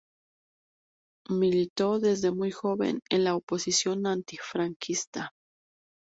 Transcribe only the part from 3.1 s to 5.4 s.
en la oposición antifranquista.